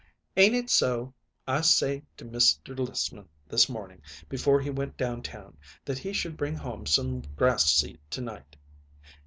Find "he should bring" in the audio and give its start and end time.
5.99-6.55